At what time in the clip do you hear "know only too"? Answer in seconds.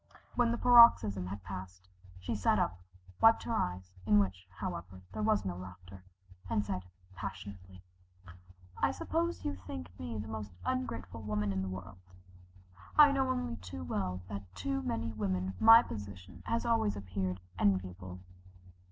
13.11-13.83